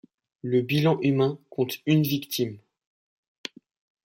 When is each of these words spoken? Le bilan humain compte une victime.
Le 0.41 0.61
bilan 0.63 0.97
humain 1.01 1.37
compte 1.51 1.77
une 1.85 2.01
victime. 2.01 2.57